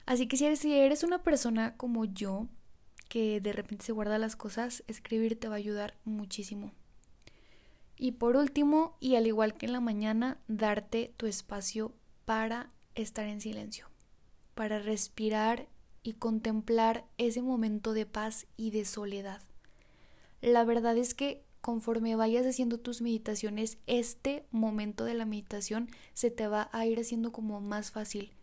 Así 0.07 0.27
que 0.27 0.37
si 0.37 0.73
eres, 0.73 1.03
una 1.03 1.21
persona 1.21 1.77
como 1.77 2.05
yo, 2.05 2.47
que 3.09 3.39
de 3.39 3.53
repente 3.53 3.85
se 3.85 3.91
guarda 3.91 4.17
las 4.17 4.35
cosas, 4.35 4.83
escribir 4.87 5.39
te 5.39 5.47
va 5.47 5.53
a 5.53 5.57
ayudar 5.57 5.95
muchísimo. 6.03 6.71
Y 7.95 8.13
por 8.13 8.37
último, 8.37 8.97
y 8.99 9.17
al 9.17 9.27
igual 9.27 9.53
que 9.53 9.67
en 9.67 9.73
la 9.73 9.81
mañana, 9.81 10.39
darte 10.47 11.13
tu 11.15 11.27
espacio 11.27 11.93
para 12.25 12.71
estar 12.95 13.27
en 13.27 13.39
silencio, 13.39 13.87
para 14.55 14.79
respirar 14.79 15.67
y 16.03 16.13
contemplar 16.13 17.05
ese 17.17 17.41
momento 17.41 17.93
de 17.93 18.05
paz 18.05 18.45
y 18.57 18.71
de 18.71 18.85
soledad. 18.85 19.41
La 20.41 20.65
verdad 20.65 20.97
es 20.97 21.13
que 21.13 21.43
conforme 21.61 22.17
vayas 22.17 22.45
haciendo 22.45 22.77
tus 22.77 23.01
meditaciones, 23.01 23.77
este 23.87 24.45
momento 24.51 25.05
de 25.05 25.13
la 25.13 25.25
meditación 25.25 25.87
se 26.13 26.29
te 26.29 26.47
va 26.47 26.69
a 26.73 26.85
ir 26.85 26.99
haciendo 26.99 27.31
como 27.31 27.61
más 27.61 27.91
fácil. 27.91 28.33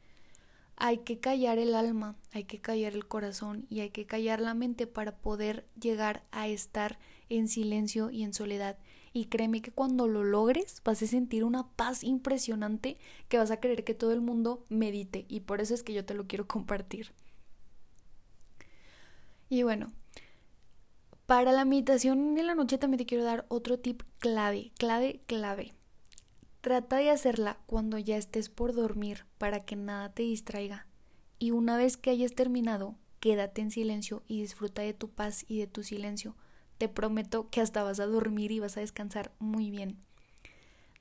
Hay 0.76 0.98
que 0.98 1.18
callar 1.18 1.58
el 1.58 1.74
alma, 1.74 2.16
hay 2.32 2.44
que 2.44 2.58
callar 2.58 2.94
el 2.94 3.06
corazón 3.06 3.66
y 3.68 3.80
hay 3.80 3.90
que 3.90 4.06
callar 4.06 4.40
la 4.40 4.54
mente 4.54 4.86
para 4.86 5.18
poder 5.18 5.66
llegar 5.78 6.24
a 6.30 6.48
estar 6.48 6.98
en 7.28 7.48
silencio 7.48 8.10
y 8.10 8.22
en 8.22 8.32
soledad. 8.32 8.78
Y 9.12 9.26
créeme 9.26 9.60
que 9.60 9.72
cuando 9.72 10.08
lo 10.08 10.24
logres 10.24 10.80
vas 10.82 11.02
a 11.02 11.06
sentir 11.06 11.44
una 11.44 11.68
paz 11.68 12.02
impresionante 12.02 12.96
que 13.28 13.36
vas 13.36 13.50
a 13.50 13.58
querer 13.58 13.84
que 13.84 13.92
todo 13.92 14.12
el 14.12 14.22
mundo 14.22 14.64
medite 14.70 15.26
y 15.28 15.40
por 15.40 15.60
eso 15.60 15.74
es 15.74 15.82
que 15.82 15.92
yo 15.92 16.06
te 16.06 16.14
lo 16.14 16.26
quiero 16.26 16.46
compartir. 16.46 17.12
Y 19.50 19.64
bueno, 19.64 19.92
para 21.26 21.50
la 21.50 21.64
meditación 21.64 22.36
de 22.36 22.44
la 22.44 22.54
noche 22.54 22.78
también 22.78 22.98
te 22.98 23.06
quiero 23.06 23.24
dar 23.24 23.46
otro 23.48 23.80
tip 23.80 24.02
clave, 24.20 24.70
clave, 24.78 25.22
clave. 25.26 25.72
Trata 26.60 26.98
de 26.98 27.10
hacerla 27.10 27.58
cuando 27.66 27.98
ya 27.98 28.16
estés 28.16 28.48
por 28.48 28.74
dormir 28.74 29.26
para 29.38 29.58
que 29.58 29.74
nada 29.74 30.12
te 30.12 30.22
distraiga. 30.22 30.86
Y 31.40 31.50
una 31.50 31.76
vez 31.76 31.96
que 31.96 32.10
hayas 32.10 32.32
terminado, 32.32 32.96
quédate 33.18 33.60
en 33.60 33.72
silencio 33.72 34.22
y 34.28 34.40
disfruta 34.40 34.82
de 34.82 34.94
tu 34.94 35.10
paz 35.10 35.44
y 35.48 35.58
de 35.58 35.66
tu 35.66 35.82
silencio. 35.82 36.36
Te 36.78 36.88
prometo 36.88 37.50
que 37.50 37.60
hasta 37.60 37.82
vas 37.82 37.98
a 37.98 38.06
dormir 38.06 38.52
y 38.52 38.60
vas 38.60 38.76
a 38.76 38.80
descansar 38.80 39.32
muy 39.40 39.72
bien. 39.72 39.98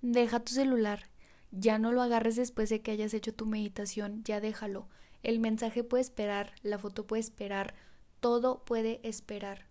Deja 0.02 0.40
tu 0.40 0.54
celular. 0.54 1.08
Ya 1.52 1.78
no 1.78 1.92
lo 1.92 2.02
agarres 2.02 2.36
después 2.36 2.70
de 2.70 2.82
que 2.82 2.92
hayas 2.92 3.14
hecho 3.14 3.32
tu 3.34 3.46
meditación, 3.46 4.24
ya 4.24 4.40
déjalo. 4.40 4.88
El 5.22 5.40
mensaje 5.40 5.84
puede 5.84 6.02
esperar, 6.02 6.54
la 6.64 6.80
foto 6.80 7.06
puede 7.06 7.20
esperar, 7.20 7.76
todo 8.20 8.64
puede 8.64 9.00
esperar. 9.04 9.68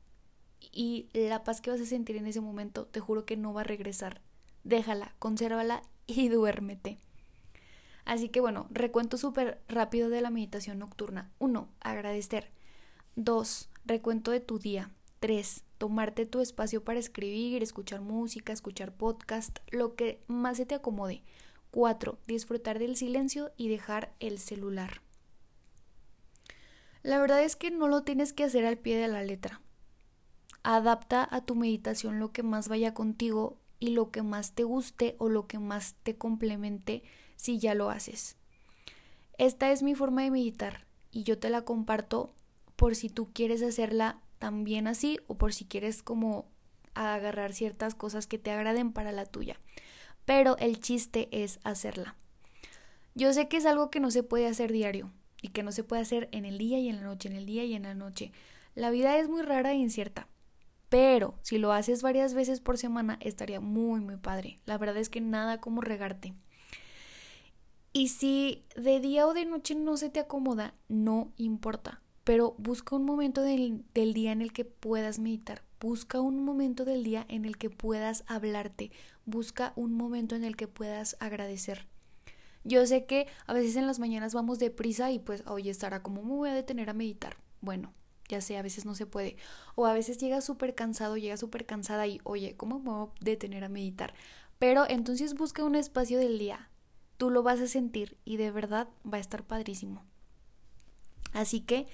Y 0.61 1.09
la 1.13 1.45
paz 1.45 1.61
que 1.61 1.71
vas 1.71 1.81
a 1.81 1.87
sentir 1.87 2.17
en 2.17 2.27
ese 2.27 2.41
momento, 2.41 2.87
te 2.87 3.01
juro 3.01 3.25
que 3.25 3.37
no 3.37 3.53
va 3.53 3.63
a 3.63 3.65
regresar. 3.65 4.23
Déjala, 4.65 5.15
consérvala 5.19 5.83
y 6.07 6.29
duérmete. 6.29 6.99
Así 8.05 8.31
que 8.31 8.41
bueno, 8.41 8.67
recuento 8.71 9.19
súper 9.19 9.61
rápido 9.69 10.09
de 10.09 10.23
la 10.23 10.31
meditación 10.31 10.79
nocturna. 10.79 11.31
1. 11.39 11.69
Agradecer. 11.81 12.51
2. 13.17 13.69
Recuento 13.85 14.31
de 14.31 14.41
tu 14.41 14.59
día. 14.59 14.91
3. 15.21 15.65
Tomarte 15.77 16.25
tu 16.27 16.41
espacio 16.41 16.83
para 16.83 16.99
escribir, 16.99 17.63
escuchar 17.63 18.01
música, 18.01 18.53
escuchar 18.53 18.95
podcast, 18.95 19.59
lo 19.71 19.95
que 19.95 20.23
más 20.27 20.57
se 20.57 20.67
te 20.67 20.75
acomode. 20.75 21.23
4. 21.71 22.19
Disfrutar 22.27 22.79
del 22.79 22.97
silencio 22.97 23.53
y 23.57 23.69
dejar 23.69 24.15
el 24.21 24.39
celular. 24.39 25.03
La 27.09 27.19
verdad 27.19 27.43
es 27.43 27.57
que 27.57 27.71
no 27.71 27.89
lo 27.89 28.03
tienes 28.03 28.35
que 28.35 28.45
hacer 28.45 28.67
al 28.67 28.77
pie 28.77 28.99
de 28.99 29.09
la 29.09 29.23
letra. 29.23 29.63
Adapta 30.63 31.27
a 31.31 31.41
tu 31.41 31.55
meditación 31.55 32.19
lo 32.19 32.33
que 32.33 32.43
más 32.43 32.69
vaya 32.69 32.93
contigo 32.93 33.57
y 33.81 33.93
lo 33.93 34.11
que 34.11 34.23
más 34.23 34.53
te 34.53 34.63
guste 34.65 35.17
o 35.17 35.31
lo 35.31 35.47
que 35.47 35.59
más 35.59 35.95
te 36.03 36.17
complemente 36.17 37.03
si 37.37 37.59
ya 37.59 37.73
lo 37.73 37.89
haces. 37.89 38.37
Esta 39.39 39.73
es 39.73 39.83
mi 39.83 39.95
forma 39.95 40.23
de 40.23 40.31
meditar 40.31 40.85
y 41.11 41.23
yo 41.23 41.39
te 41.39 41.49
la 41.49 41.63
comparto 41.63 42.35
por 42.77 42.95
si 42.95 43.09
tú 43.09 43.33
quieres 43.33 43.63
hacerla 43.63 44.21
también 44.39 44.87
así 44.87 45.19
o 45.29 45.39
por 45.39 45.55
si 45.55 45.65
quieres 45.65 46.03
como 46.03 46.45
agarrar 46.93 47.55
ciertas 47.55 47.95
cosas 47.95 48.27
que 48.27 48.37
te 48.37 48.51
agraden 48.51 48.93
para 48.93 49.13
la 49.13 49.25
tuya. 49.25 49.59
Pero 50.27 50.59
el 50.59 50.79
chiste 50.79 51.31
es 51.33 51.59
hacerla. 51.65 52.17
Yo 53.15 53.33
sé 53.33 53.49
que 53.49 53.57
es 53.57 53.65
algo 53.65 53.91
que 53.91 53.99
no 53.99 54.11
se 54.11 54.23
puede 54.23 54.47
hacer 54.47 54.73
diario, 54.73 55.11
y 55.43 55.49
que 55.49 55.63
no 55.63 55.73
se 55.73 55.85
puede 55.85 56.03
hacer 56.03 56.29
en 56.33 56.45
el 56.45 56.59
día 56.59 56.79
y 56.79 56.89
en 56.89 56.97
la 56.97 57.03
noche, 57.03 57.29
en 57.29 57.37
el 57.37 57.47
día 57.47 57.65
y 57.65 57.75
en 57.75 57.85
la 57.85 57.95
noche. 57.95 58.33
La 58.75 58.91
vida 58.91 59.19
es 59.19 59.29
muy 59.29 59.43
rara 59.43 59.73
e 59.73 59.77
incierta. 59.77 60.29
Pero 60.89 61.35
si 61.43 61.59
lo 61.59 61.73
haces 61.73 62.03
varias 62.03 62.35
veces 62.35 62.61
por 62.61 62.79
semana, 62.79 63.19
estaría 63.21 63.61
muy, 63.61 64.01
muy 64.01 64.17
padre. 64.17 64.59
La 64.65 64.79
verdad 64.79 64.97
es 64.97 65.11
que 65.11 65.21
nada 65.21 65.61
como 65.61 65.81
regarte. 65.81 66.35
Y 67.93 68.09
si 68.09 68.65
de 68.77 69.01
día 69.01 69.27
o 69.27 69.35
de 69.35 69.45
noche 69.45 69.75
no 69.75 69.97
se 69.97 70.09
te 70.09 70.21
acomoda, 70.21 70.75
no 70.89 71.33
importa. 71.37 72.01
Pero 72.25 72.55
busca 72.59 72.97
un 72.97 73.05
momento 73.05 73.43
del, 73.43 73.85
del 73.95 74.15
día 74.15 74.33
en 74.33 74.43
el 74.43 74.53
que 74.53 74.65
puedas 74.65 75.19
meditar. 75.19 75.63
Busca 75.81 76.21
un 76.21 76.45
momento 76.45 76.85
del 76.85 77.05
día 77.05 77.25
en 77.29 77.45
el 77.45 77.57
que 77.57 77.71
puedas 77.71 78.25
hablarte. 78.27 78.91
Busca 79.27 79.73
un 79.77 79.95
momento 79.95 80.37
en 80.37 80.45
el 80.45 80.57
que 80.57 80.69
puedas 80.69 81.17
agradecer. 81.21 81.87
Yo 82.65 82.87
sé 82.87 83.07
que 83.07 83.27
a 83.47 83.55
veces 83.55 83.77
en 83.77 83.87
las 83.87 83.99
mañanas 83.99 84.35
vamos 84.35 84.59
deprisa 84.59 85.11
y 85.11 85.19
pues, 85.19 85.43
oye, 85.47 85.71
estará 85.71 86.03
como 86.03 86.23
me 86.23 86.35
voy 86.35 86.51
a 86.51 86.55
detener 86.55 86.91
a 86.91 86.95
meditar. 86.95 87.37
Bueno, 87.61 87.93
ya 88.29 88.41
sé, 88.41 88.57
a 88.57 88.63
veces 88.63 88.85
no 88.85 88.95
se 88.95 89.07
puede. 89.07 89.37
O 89.75 89.87
a 89.87 89.95
veces 89.95 90.19
llega 90.19 90.41
súper 90.41 90.75
cansado, 90.75 91.17
llega 91.17 91.37
súper 91.37 91.67
cansada 91.67 92.07
y, 92.07 92.21
oye, 92.25 92.57
¿cómo 92.57 92.79
me 92.79 92.91
voy 92.91 93.09
a 93.09 93.25
detener 93.25 93.65
a 93.65 93.69
meditar? 93.69 94.15
Pero 94.59 94.89
entonces 94.89 95.35
busca 95.35 95.65
un 95.65 95.75
espacio 95.75 96.19
del 96.19 96.39
día. 96.39 96.69
Tú 97.17 97.31
lo 97.31 97.43
vas 97.43 97.61
a 97.61 97.67
sentir 97.67 98.17
y 98.25 98.37
de 98.37 98.51
verdad 98.51 98.89
va 99.11 99.17
a 99.19 99.21
estar 99.21 99.45
padrísimo. 99.45 100.05
Así 101.33 101.61
que, 101.61 101.87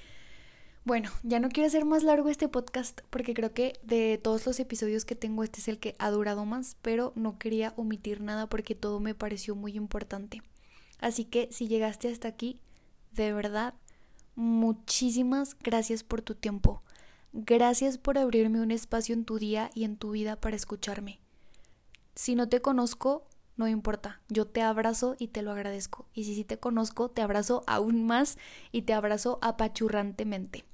bueno, 0.84 1.10
ya 1.22 1.40
no 1.40 1.48
quiero 1.48 1.66
hacer 1.66 1.84
más 1.84 2.02
largo 2.02 2.28
este 2.28 2.48
podcast 2.48 3.00
porque 3.10 3.32
creo 3.32 3.54
que 3.54 3.78
de 3.82 4.18
todos 4.22 4.44
los 4.44 4.60
episodios 4.60 5.04
que 5.04 5.14
tengo 5.14 5.44
este 5.44 5.60
es 5.60 5.68
el 5.68 5.78
que 5.78 5.96
ha 5.98 6.10
durado 6.10 6.44
más, 6.44 6.76
pero 6.82 7.12
no 7.16 7.38
quería 7.38 7.72
omitir 7.76 8.20
nada 8.20 8.48
porque 8.48 8.74
todo 8.74 9.00
me 9.00 9.14
pareció 9.14 9.54
muy 9.54 9.76
importante. 9.76 10.42
Así 10.98 11.24
que 11.24 11.48
si 11.50 11.68
llegaste 11.68 12.10
hasta 12.10 12.28
aquí, 12.28 12.60
de 13.12 13.32
verdad, 13.32 13.74
muchísimas 14.34 15.56
gracias 15.62 16.02
por 16.02 16.22
tu 16.22 16.34
tiempo. 16.34 16.82
Gracias 17.32 17.98
por 17.98 18.18
abrirme 18.18 18.60
un 18.60 18.70
espacio 18.70 19.14
en 19.14 19.24
tu 19.24 19.38
día 19.38 19.70
y 19.74 19.84
en 19.84 19.96
tu 19.96 20.12
vida 20.12 20.36
para 20.36 20.56
escucharme. 20.56 21.20
Si 22.14 22.36
no 22.36 22.48
te 22.48 22.60
conozco, 22.60 23.26
no 23.56 23.68
importa, 23.68 24.20
yo 24.28 24.46
te 24.46 24.62
abrazo 24.62 25.16
y 25.18 25.28
te 25.28 25.42
lo 25.42 25.52
agradezco. 25.52 26.06
Y 26.12 26.24
si 26.24 26.34
sí 26.34 26.44
te 26.44 26.58
conozco, 26.58 27.10
te 27.10 27.22
abrazo 27.22 27.64
aún 27.66 28.04
más 28.04 28.38
y 28.72 28.82
te 28.82 28.92
abrazo 28.92 29.38
apachurrantemente. 29.42 30.64